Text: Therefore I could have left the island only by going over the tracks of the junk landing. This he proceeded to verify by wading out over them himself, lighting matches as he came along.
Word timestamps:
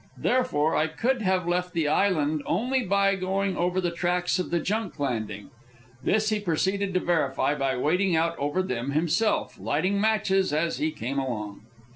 Therefore 0.17 0.75
I 0.75 0.87
could 0.87 1.21
have 1.21 1.47
left 1.47 1.73
the 1.73 1.87
island 1.87 2.41
only 2.47 2.81
by 2.81 3.13
going 3.15 3.55
over 3.55 3.79
the 3.79 3.91
tracks 3.91 4.39
of 4.39 4.49
the 4.49 4.59
junk 4.59 4.97
landing. 4.97 5.51
This 6.03 6.29
he 6.29 6.39
proceeded 6.39 6.95
to 6.95 6.99
verify 6.99 7.53
by 7.53 7.77
wading 7.77 8.15
out 8.15 8.35
over 8.39 8.63
them 8.63 8.93
himself, 8.93 9.59
lighting 9.59 10.01
matches 10.01 10.51
as 10.53 10.79
he 10.79 10.89
came 10.89 11.19
along. 11.19 11.61